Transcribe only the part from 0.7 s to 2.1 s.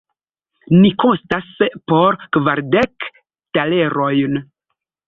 Ni kostas po